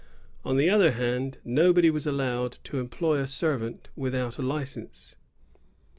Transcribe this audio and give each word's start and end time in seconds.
^ 0.01 0.03
On 0.49 0.57
the 0.57 0.67
other 0.67 0.93
hand, 0.93 1.37
nobody 1.45 1.91
was 1.91 2.07
allowed 2.07 2.53
to 2.63 2.79
employ 2.79 3.19
a 3.19 3.27
servant 3.27 3.89
without 3.95 4.39
a 4.39 4.41
license.' 4.41 5.15